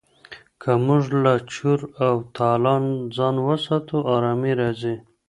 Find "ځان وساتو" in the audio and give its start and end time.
3.15-3.97